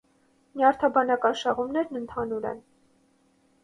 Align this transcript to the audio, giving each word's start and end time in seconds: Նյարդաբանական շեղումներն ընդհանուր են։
Նյարդաբանական 0.61 1.39
շեղումներն 1.43 2.03
ընդհանուր 2.03 2.53
են։ 2.55 2.67